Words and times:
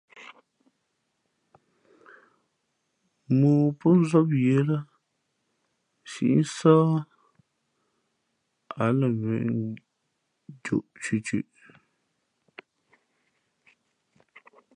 Mōō 3.37 3.57
pó 3.79 3.87
nzáp 3.99 4.29
yə̌ 4.43 4.59
lά 4.69 4.79
nsī 6.03 6.27
nsάh 6.41 6.91
a 8.81 8.85
lα 8.97 9.07
imᾱnjūʼ 9.13 10.85
thʉ̄thʉ̄ʼ. 11.03 11.47